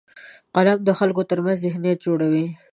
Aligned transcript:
قلم 0.55 0.77
د 0.83 0.89
خلکو 0.99 1.21
ترمنځ 1.29 1.57
ذهنیت 1.65 1.97
جوړوي 2.05 2.45